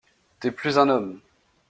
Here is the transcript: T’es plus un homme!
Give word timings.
T’es 0.39 0.49
plus 0.49 0.79
un 0.79 0.89
homme! 0.89 1.21